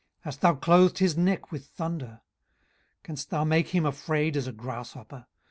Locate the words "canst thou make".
3.03-3.67